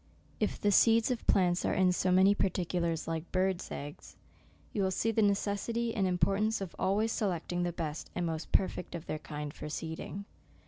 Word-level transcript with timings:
If 0.39 0.59
the 0.59 0.71
seeds 0.71 1.11
of 1.11 1.27
plants 1.27 1.63
are 1.63 1.75
in 1.75 1.91
so 1.91 2.11
many 2.11 2.33
par 2.33 2.49
ticulars 2.49 3.05
like 3.07 3.31
bird's 3.31 3.69
eggs, 3.69 4.15
you 4.73 4.81
will 4.81 4.89
see 4.89 5.11
the 5.11 5.21
ne 5.21 5.35
cessity 5.35 5.93
and 5.95 6.07
importance 6.07 6.59
of 6.59 6.75
always 6.79 7.11
selecting 7.11 7.61
the 7.61 7.71
best 7.71 8.09
and 8.15 8.25
most 8.25 8.51
perfect 8.51 8.95
of 8.95 9.05
their 9.05 9.19
kind 9.19 9.53
for 9.53 9.69
seeding. 9.69 10.25